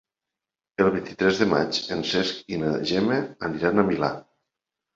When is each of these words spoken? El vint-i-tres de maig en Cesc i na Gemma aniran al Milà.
El 0.85 0.89
vint-i-tres 0.95 1.41
de 1.41 1.47
maig 1.51 1.81
en 1.97 2.01
Cesc 2.13 2.51
i 2.55 2.61
na 2.65 2.73
Gemma 2.95 3.21
aniran 3.51 3.85
al 3.87 3.95
Milà. 3.95 4.13